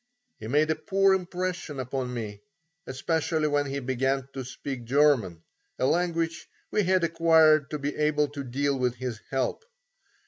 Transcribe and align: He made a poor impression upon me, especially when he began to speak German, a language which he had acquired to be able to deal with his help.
He 0.39 0.47
made 0.47 0.71
a 0.71 0.75
poor 0.75 1.13
impression 1.13 1.79
upon 1.79 2.11
me, 2.11 2.41
especially 2.87 3.47
when 3.47 3.67
he 3.67 3.77
began 3.79 4.27
to 4.33 4.43
speak 4.43 4.83
German, 4.85 5.43
a 5.77 5.85
language 5.85 6.49
which 6.71 6.85
he 6.85 6.89
had 6.89 7.03
acquired 7.03 7.69
to 7.69 7.77
be 7.77 7.95
able 7.95 8.27
to 8.29 8.43
deal 8.43 8.79
with 8.79 8.95
his 8.95 9.19
help. 9.29 9.63